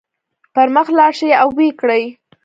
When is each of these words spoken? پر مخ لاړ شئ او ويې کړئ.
پر 0.53 0.67
مخ 0.75 0.87
لاړ 0.97 1.11
شئ 1.19 1.31
او 1.41 1.49
ويې 1.57 1.71
کړئ. 1.79 2.03